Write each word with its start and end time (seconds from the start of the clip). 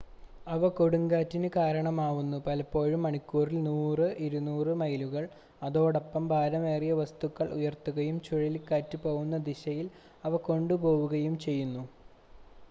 അവ 0.47 0.67
കൊടുങ്കാറ്റിന് 0.77 1.49
കാരണമാവുന്നു 1.55 2.37
പലപ്പോഴും 2.45 3.03
മണിക്കൂറിൽ 3.05 3.57
100- 3.65 4.07
200 4.29 4.73
മൈലുകൾ 4.81 5.25
അതോടൊപ്പം 5.61 6.25
ഭാരമേറിയ 6.33 6.95
വസ്തുക്കൾ 7.01 7.47
ഉയർത്തുകയും 7.59 8.17
ചുഴലിക്കാറ്റ് 8.27 8.99
പോവുന്ന 9.05 9.43
ദിശയിൽ 9.47 9.89
അവ 10.23 10.43
കൊണ്ടുപോവുകയും 10.49 11.37
ചെയ്യുന്നു 11.41 11.85